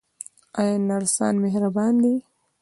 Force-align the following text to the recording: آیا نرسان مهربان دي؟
آیا 0.59 0.75
نرسان 0.89 1.35
مهربان 1.43 1.93
دي؟ 2.03 2.15